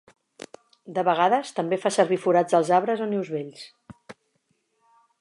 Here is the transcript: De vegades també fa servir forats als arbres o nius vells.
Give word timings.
De 0.95 1.03
vegades 1.09 1.51
també 1.59 1.79
fa 1.85 1.93
servir 1.99 2.19
forats 2.25 2.59
als 2.61 2.75
arbres 2.81 3.07
o 3.07 3.11
nius 3.15 3.33
vells. 3.35 3.71